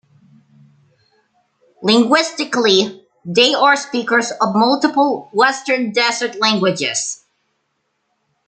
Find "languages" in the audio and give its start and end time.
6.41-7.23